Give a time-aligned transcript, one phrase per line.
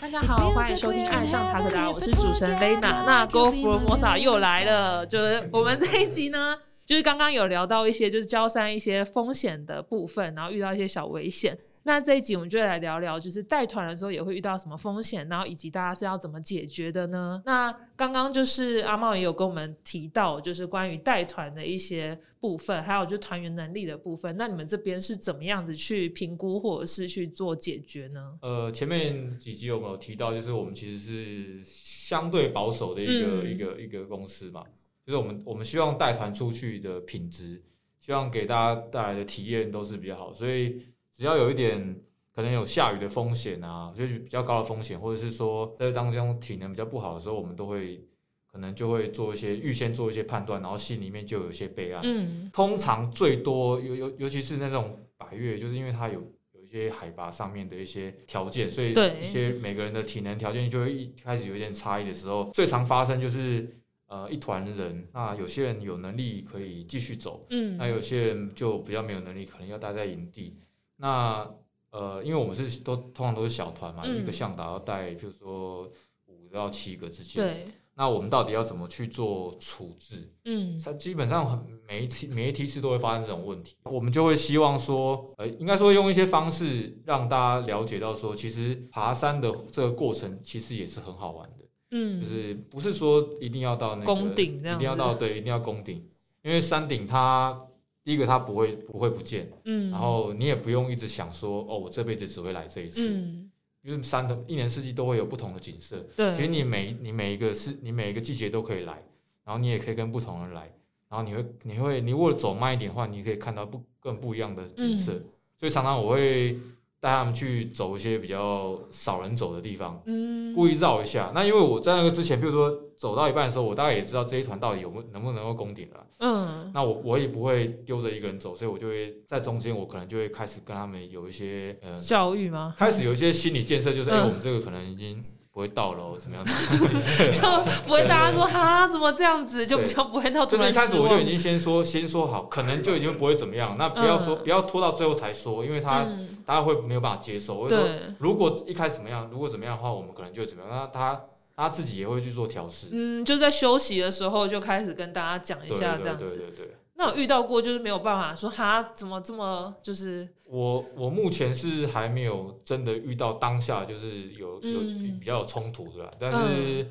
[0.00, 3.04] 大家好，欢迎收听《爱上塔可达》，我是主持人 Lena。
[3.04, 11.58] 那 Go for Mosa 又来了，就是我们这一集呢， 就是刚刚有聊到一些就是交山一些风险的部分，然后遇到一些小危险。
[11.86, 17.40] 那这一集我们就来聊聊，就是带团的时候也会遇到什么风险，然后以及大家是要怎么解决的呢？
[17.46, 24.36] 那刚刚就是阿茂也有跟我们提到，就是关于带团的一些部分，还有就是团员能力的部分。
[24.36, 28.36] 那你们这边是怎么样子去评估或者是去做解决呢？
[28.42, 34.64] 呃，前面几集有没有提到，就是我们其实是相对保守的一个、嗯一个一个公司嘛，
[35.06, 37.62] 就是我们我们希望带团出去的品质，
[38.00, 40.80] 希望给大家带来的体验都是比较好，所以
[41.16, 42.00] 只要有一点
[42.34, 48.04] 可能有下雨的风险啊，就是比较高的风险，或者是说在当中体能比较不好的时候，我们都会
[48.46, 52.02] 可能就会做一些预先做一些判断，然后心里面就有一些备案。
[52.04, 63.74] 嗯通常最多尤尤尤其是那种百越，就是因为它有有一些海拔上面的一些条件，所以对一些每个人的体能条件就会一开始有一点差异的时候，最常发生就是
[64.08, 70.58] 呃一团人，那有些人有能力可以继续走，嗯，那有些人就比较没有能力，可能要待在营地。
[70.96, 71.48] 那
[71.90, 75.90] 呃，因为我们是都通常都是小团嘛，嗯一个向导要带，譬如说
[76.26, 77.42] 五到七个之间。。
[77.42, 80.30] 对，那我们到底要怎么去做处置？
[80.44, 81.58] 嗯它基本上很
[81.88, 96.06] 每一次每一梯次都会发生这种问题，我们就会希望说，呃，应该说用一些方式让大家了解到说，其实爬山的这个过程其实也是很好玩的，嗯，就是不是说一定要到那个攻顶一定要到对，一定要攻顶，
[96.42, 97.58] 因为山顶它
[98.06, 103.50] 第一个它不会不会不见，嗯，然后你也不用一直想说，哦，我这辈子只会来这一次，嗯，
[103.82, 109.02] 因为山的一年四季都会有不同的景色，对，其实你每你每一个是你每一个季节都可以来，
[109.44, 110.70] 然后你也可以跟不同人来，
[111.08, 115.12] 然后你会你会你如果走慢一点的话，你可以看到不更不一样的景色。
[115.14, 115.24] 嗯。
[115.58, 116.56] 所以常常我会
[117.00, 121.30] 带他们去走一些比较少人走的地方，嗯，故意绕一下。
[121.34, 126.06] 那因为我在那个之前，比如说走到一半的时候，我大概也知道这一团到底有没能不能够攻顶了。
[126.18, 132.74] 嗯那我我也不会丢着一个人走，所以我就会在中间，我可能就会开始跟他们有一些呃教育吗？
[132.76, 135.22] 开始有一些心理建设，就是哎、嗯我们这个可能已经
[135.56, 136.44] 不会到了哦，怎么样？
[137.32, 137.40] 就
[137.86, 143.74] 不会大家说哈怎么这样子，就比较不会到突就是一开始我就已经先说先说好，可能就已经不会怎么样。
[143.78, 147.54] 那不要说、嗯不要拖到最后才说，因为他、嗯大家会没有办法接受。
[147.54, 150.70] 我就说，如果一开始怎么样，如果怎么样的话，我们可能就会怎么样。
[150.70, 151.20] 那他
[151.56, 152.88] 他自己也会去做调试。
[152.92, 156.26] 嗯，就在休息的时候就开始跟大家讲一下这样子。
[156.26, 156.76] 对对对对。
[156.96, 166.90] 那有遇到过就是没有办法说哈怎么这么就是我我目前是还没有真的遇到当下就是有有嗯比较有冲突的啦，但是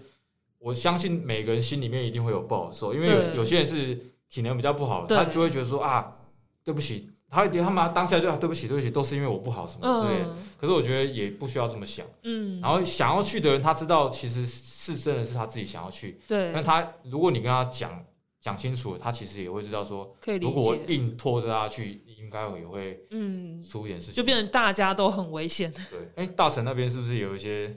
[0.59, 3.99] 我相信每个人心里面一定会有不好受，因为有有些人是
[4.29, 6.15] 体能比较不好的，他就会觉得说啊，
[6.63, 10.23] 对不起，他他妈当下就啊对不起对不起，都是因为我不好什么之类
[10.59, 16.51] 可是我觉得也不需要这么想，嗯，然后想要去的人，他知道其实是真的是他自己想要去，对。
[16.53, 18.03] 但他如果你跟他讲
[18.45, 25.71] 讲清楚，他其实也会知道说，可以理如果，硬拖着他去，应该也会嗯，出一点事情，就变成大家都很危险。
[25.89, 27.75] 对，哎、大成那边是不是有一些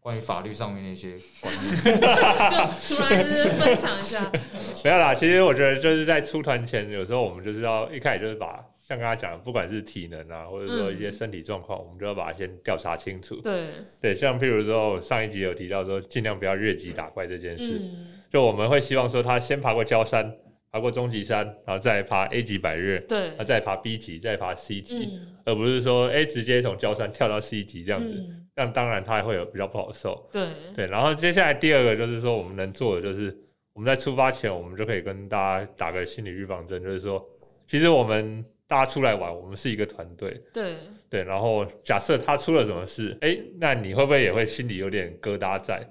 [0.00, 2.00] 关于法律上面的一些 观念？
[2.50, 4.32] 就突然就是分享一下，
[4.82, 13.36] 没有啦，其实我觉得就是在出团前，有时候我们就是要一开始就是把像刚才讲的，不管是体能啊，或者说一些身体状况，我们都要把它先调查清楚。
[13.42, 13.66] 对，
[14.00, 20.34] 对，像譬如说我上一集有提到说，尽量不要越级打怪这件事，嗯，就我们会希望说他先爬过焦山，
[20.72, 30.26] 爬过终极山，然后再爬 A 级百越，对那，再爬 B 级，再爬 C 级，嗯，而不是说哎直接从焦山跳到 C 级这样子，嗯，这样当然他还会有比较不好受。
[30.32, 33.36] 对，对，然后接下来第二个就是说，我们能做的就是
[33.74, 37.22] 我们在出发前，我们就可以跟大家打个心理预防针，就是说，
[37.66, 40.76] 其实我们大家出来玩，我们是一个团队，对，
[41.10, 41.24] 对。
[41.24, 45.84] 然后假设他出了什么事，哎，那你会不会也会心里有点疙瘩在？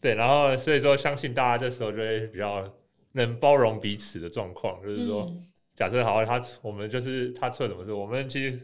[0.00, 2.68] 对，然后所以说，相信大家这时候就会比较
[3.12, 8.58] 能包容彼此的状况，就是说，嗯假设好，他我们就是他出了什么事，我们其实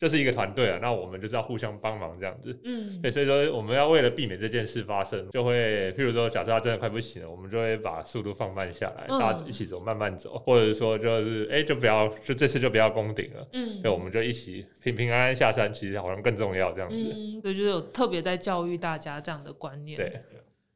[0.00, 2.58] 就是一个团队啊，那我们就是要互相帮忙这样子。
[2.64, 16.96] 嗯，对，所以说我们要为了避免这件事发生，就会譬如说，假设他真的快不行了，我们就会把速度放慢下来，嗯大家一起走，慢慢走，或者说就是哎、就不要，就这次就不要攻顶了，嗯，对，我们就一起平平安安下山，其实好像更重要这样子。
[16.96, 19.96] 嗯，对，就是有特别在教育大家这样的观念。
[19.96, 20.20] 对，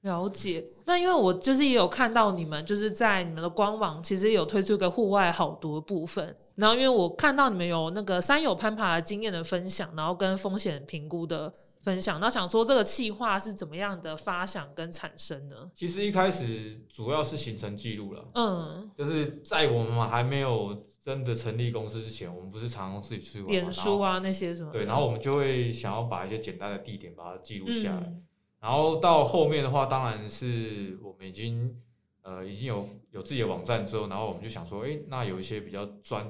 [0.02, 0.64] 了解。
[0.86, 15.56] 那因为我就是也有看到你们就是在你们的官网其实有推出一个户外好读的部分，然后因为我看到你们有那个山友攀爬的经验的分享，然后跟风险评估的分享，那想说这个计划是怎么样的发想跟产生呢？
[15.74, 28.00] 其实一开始主要是行程记录了，嗯就是在我们还没有真的成立公司之前，我们不是常常自己出去玩嘛，脸书啊那些什么对，然后我们就会想要把一些简单的地点把它记录下来。
[28.06, 28.22] 嗯
[28.60, 31.76] 然后到后面的话，当然是我们已经
[32.22, 36.26] 呃已经有有自己的网站之后，然后我们就想说，哎，那有一些比较专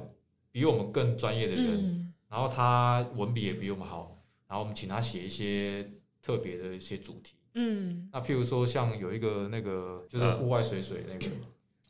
[0.51, 2.15] 比我们更专业的人，嗯。
[2.29, 4.15] 然后他文笔也比我们好，
[4.47, 5.91] 然后我们请他写一些
[6.21, 7.37] 特别的一些主题。
[7.55, 8.09] 嗯。
[8.13, 11.35] 那譬如说像有一个那个就是嗯户外水水那个，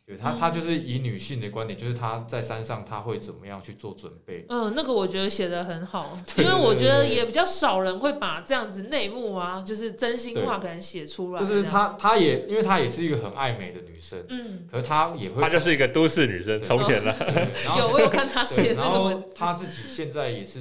[0.09, 4.47] 对他嗯他就是以女性的观点，就是他在山上他会怎么样去做准备。
[4.49, 17.15] 嗯，那个我觉得写的很好， 因为我觉得也比较少人会把这样子内幕啊，就是真心话对可能写出来，就是她她也因为她也是一个很爱美的女生，嗯，可是她也会她就是一个都市女生，从前了。
[17.19, 20.59] 对然后有我有看他写对，然后的那个，他自己现在也是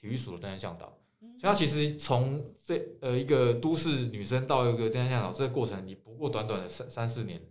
[0.00, 7.42] 体育署的登山向导，嗯所以他其实从这呃一个都市女生到一个登山向导这个过程，你不过短短的三三四年，嗯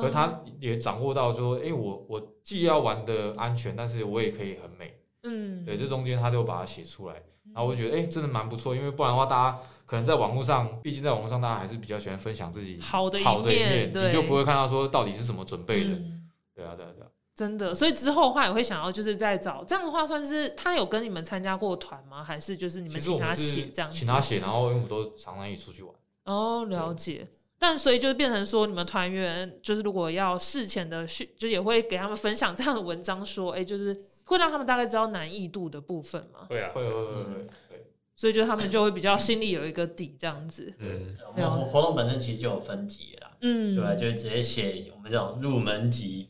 [0.00, 7.14] 可是他也掌握到说，哎、我我既要玩的安全，但是我也可以很美，嗯，对，这中间他就把它写出来，
[7.52, 17.08] 然后我就觉得，哎、真的蛮不错，因为不然的话，大家可能在网络上，毕竟在网络上，大家还是比较喜欢分享自己好的一好的一面面，你就不会看到说到底是怎么准备的，嗯对啊，对啊，对啊。
[17.36, 22.22] 真的，所以之后的话也会想要就是再找这样的话，算是他有跟你们参加过团吗？
[22.22, 23.98] 还是就是你们请他写这样子？
[23.98, 25.92] 请他写，然后因为我们都常常一起出去玩。
[26.26, 27.26] 哦，了解。
[27.66, 36.40] 但所以就变成说，你们团员就是如果要事前的训，就也会给他们分享这样的文章，说，哎、就是会让他们大概知道难易度的部分嘛。
[36.46, 37.46] 会啊，会会会会会，
[38.14, 40.74] 所以就他们就会比较心里有一个底，这样子。
[40.78, 43.94] 嗯，我们活活动本身其实就有分级啦，嗯，对吧？
[43.94, 46.28] 就是直接写我们这种入门级、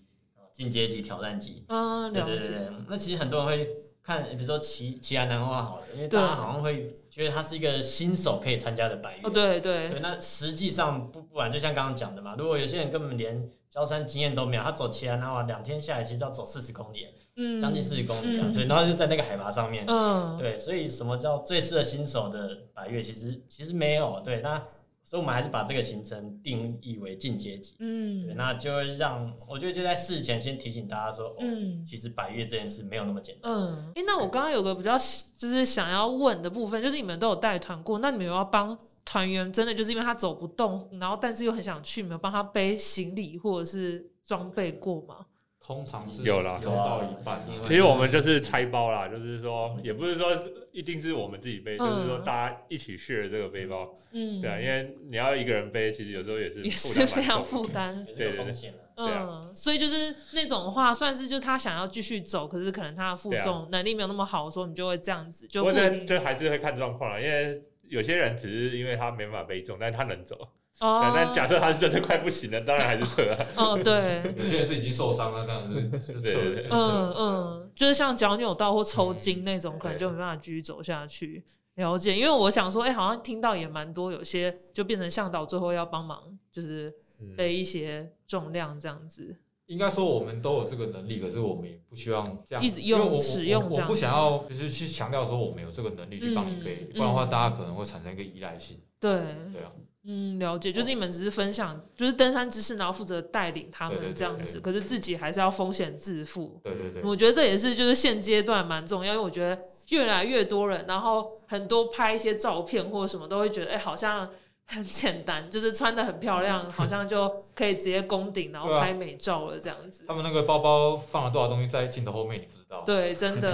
[0.53, 1.65] 进阶级、挑战级。
[1.67, 2.25] 嗯，了解。
[2.27, 3.69] 对对对对，那其实很多人会
[4.05, 9.23] 看，比如说奇奇亚南花好了，因为对大家好像会觉得它是一个新手可以参加的百越。
[9.23, 17.07] 哦，对对对，那实际上不不然，就像刚刚讲的嘛，如果有些人根本连高山经验都没有，他走奇兰那两天下来，其实要走四十公里，
[17.37, 19.85] 嗯，将近四十公里所以然后就在那个海拔上面。
[19.87, 23.01] 嗯，对，所以什么叫最适合新手的百越？
[23.01, 24.21] 其实其实没有。
[24.25, 24.61] 对，那
[25.05, 27.75] 所以我们还是把这个行程定义为进阶级。
[27.79, 33.53] 对，嗯那就会让我觉得就在事前先提醒大家说，哦，嗯其实百越这件事没有那么简单。
[33.53, 33.93] 嗯。
[33.95, 34.97] 哎、那我刚刚有个比较
[35.37, 45.27] 就是想要问的部分，就是你们都有带团过，那你们有要帮团员真的就是因为他走不动，然后但是又很想去，你们有帮他背行李或者是装备过吗？
[45.67, 46.61] 通常是有啦。
[46.63, 50.31] 有到一半其实我们就是拆包啦，就是说，也不是说
[50.73, 51.79] 一定是我们自己背，嗯。
[51.79, 58.07] 就是说大家一起 share 这个背包，嗯，对啊，因为你要一个人背，其实有时候也是也是非常负担。
[58.07, 58.79] 也是有风险的。
[58.95, 59.27] 对啊。
[59.27, 70.37] 嗯，所以就是那种的话，算是就是他想要继续走，可是可能他的负重能力没有那么好的时候，你就会这样子，就不过这不一定这还是会看状况啦，因为有些人只是因为他没办法背重，但是他能走。
[70.81, 73.37] 哦对，但假设他是真的快不行了，当然还是撤啊。
[73.57, 76.41] 哦，对，有些人是已经受伤了，当然是是撤
[76.71, 81.45] 嗯嗯，就是像脚扭到或抽筋那种，嗯可能就没办法继续走下去。
[81.77, 86.23] 了解，因为我想说，哎、好像听到也蛮多，有些就变成向导最后要帮忙，
[86.53, 89.37] 就是嗯背一些重量这样子。
[89.67, 98.79] 应该说我们都有这个能力，可是我们也不希望这样一直用使用我我不想要就是去强调说我们有这个能力去帮你背，嗯不然的话嗯大家可能会产生一个依赖性。
[99.01, 99.11] 对，
[99.53, 99.71] 对啊，
[100.05, 106.61] 嗯，了解，就是你们只是分享，就是登山知识，然后负责带领他们这样子，对可是自己还是要风险自负。
[106.63, 109.59] 对对对，我觉得这也是就是现阶段蛮重要，因为我觉得
[109.91, 114.29] 越来越多人，然后很多拍一些照片或者什么都会觉得，哎、好像
[114.75, 120.05] 很简单，就是穿的很漂亮，好像就可以直接攻顶，然后拍美照了这样子。
[120.09, 122.83] 他们那个包包放了多少东西在镜头后面，你不知道。
[122.85, 123.53] 对，真的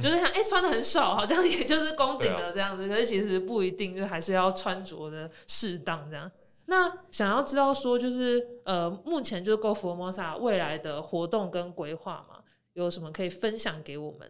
[0.00, 2.88] 就是想，哎、穿的很少，好像也就是攻顶了这样子。
[2.88, 6.30] 可是其实不一定，就还是要穿着的适当这样。
[6.66, 12.38] 那想要知道说，就是呃，目前就是 Go Formosa 未来的活动跟规划嘛，
[12.72, 14.20] 有什么可以分享给我们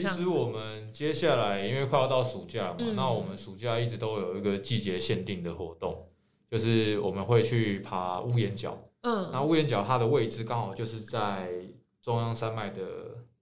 [0.00, 6.06] 其实我们接下来因为快要到暑假了嘛，嗯那我们暑假一直都有一个季节限定的活动，
[6.50, 8.78] 就是我们会去爬屋檐角。
[9.02, 11.50] 那嗯屋檐角它的位置刚好就是在
[12.00, 12.82] 中央山脉的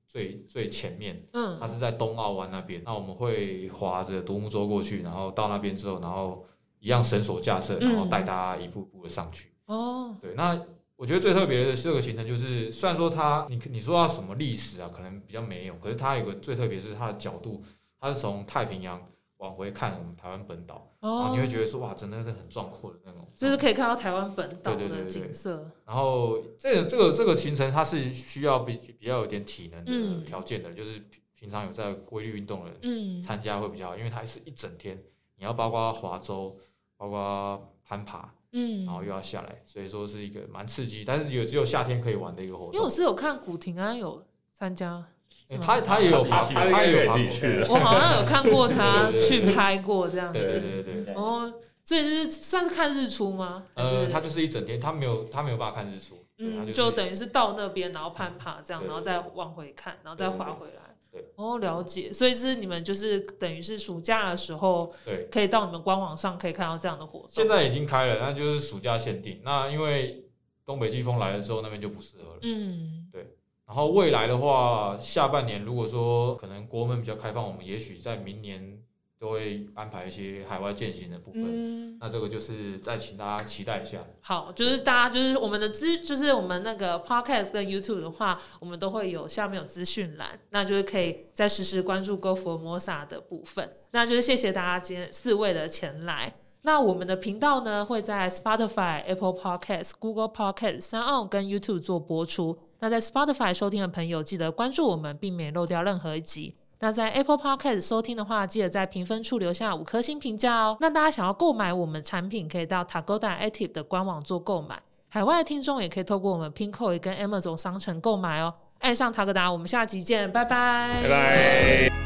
[0.09, 2.82] 最最前面，它嗯是在东澳湾那边。
[2.85, 6.44] 那我们会划着独木舟过去，然后到那边之后，然后
[6.80, 9.52] 一样绳索架设，然后带大家一步步的上去。
[9.66, 10.61] 哦对，那
[11.02, 17.61] 我觉得最特别的这个行程就是，虽然说它你你说它什么历史啊，可能比较没有，可是它有个最特别是它的角度，
[17.99, 19.04] 它是从太平洋
[19.38, 23.28] 往回看我们台湾本岛，然后哦你会觉得说哇，真的是很壮阔的那种。
[23.37, 25.68] 就是可以看到台湾本岛的对对对对景色。
[25.85, 35.02] 然后这个这个这个行程它是需要比比较有点体能嗯的条件的，就是平平常有在规律运动的人嗯参加会比较好，因为它是一整天，
[35.37, 36.56] 你要包括划舟，
[36.97, 42.75] 包括攀爬，嗯然后又要下来，所以说是一个蛮刺激，但是也只有夏天可以玩的一个活动。
[42.75, 45.04] 因为我是有看古廷安有参加。
[45.49, 47.61] 欸他他也有爬，他他也有爬自己去。
[47.68, 50.61] 我好像有看过他 去拍过这样对对子。
[50.61, 51.52] 对对，对哦，
[51.85, 53.64] 所以是算是看日出吗？
[53.75, 60.92] 呃，他就是一整天，他没有他没有办法看日出，对他嗯，是就等于是到那边，然后攀爬这样，然后再往回看，然后再滑回来。
[61.12, 62.11] 对，哦，了解。
[62.11, 65.28] 所以是你们就是等于是暑假的时候，对。
[65.31, 67.28] 可以到你们官网上可以看到这样的活动。
[67.31, 69.40] 现在已经开了，那就是暑假限定。
[69.45, 70.25] 那因为
[70.64, 72.38] 东北季风来了之后，那边就不适合了。
[72.40, 78.83] 嗯，对然后未来的话，下半年如果说可能国门比较开放，我们也许在明年
[79.23, 81.45] 都会安排一些海外践行的部分。
[81.45, 84.05] 嗯，那这个就是再请大家期待一下。
[84.21, 93.71] 好，就是大家就是我们的资，就是我们那个 podcast 跟 YouTube 的话，我们都会有下面有资讯栏，那就是可以再实时关注 Go for Mosa 的部分。
[93.93, 96.35] 那就是谢谢大家今天四位的前来。
[96.62, 102.59] 那我们的频道呢会在 Spotify、Apple Podcast、Google Podcast、三 on 跟 YouTube 做播出。
[102.81, 106.57] 那在 Spotify 收听的朋友，记得关注我们，避免漏掉任何一集。
[106.83, 110.77] 那在 Apple Podcast 收听的话，记得在评分处留下五颗星评价哦。
[110.81, 114.83] 那大家想要购买我们产品，可以到 Tagoda Active 的官网做购买。
[115.09, 118.53] 海外的听众也可以透过我们 Pinko 跟 Amazon 商城购买哦。
[118.81, 122.01] 爱上塔格达，我们下集见，拜拜，拜拜。